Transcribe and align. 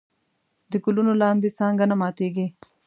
د 0.71 0.73
ګلونو 0.83 1.13
لاندې 1.21 1.49
څانګه 1.59 1.83
نه 1.91 1.95
ماتېږي. 2.01 2.47